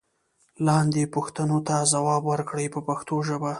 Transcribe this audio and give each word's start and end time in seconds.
لاندې 0.67 1.11
پوښتنو 1.15 1.57
ته 1.67 1.75
ځواب 1.93 2.23
ورکړئ 2.31 2.67
په 2.73 2.79
پښتو 2.87 3.15
ژبه. 3.27 3.49